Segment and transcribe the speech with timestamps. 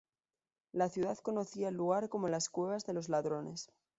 [0.71, 3.69] La ciudad conocía el lugar como la "Cueva de los Ladrones".